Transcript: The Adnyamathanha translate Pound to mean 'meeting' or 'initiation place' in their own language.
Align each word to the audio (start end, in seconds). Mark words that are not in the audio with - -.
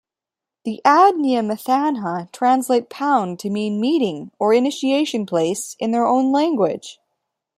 The 0.65 0.81
Adnyamathanha 0.83 2.31
translate 2.31 2.89
Pound 2.89 3.37
to 3.37 3.51
mean 3.51 3.79
'meeting' 3.79 4.31
or 4.39 4.51
'initiation 4.51 5.27
place' 5.27 5.75
in 5.77 5.91
their 5.91 6.07
own 6.07 6.31
language. 6.31 6.99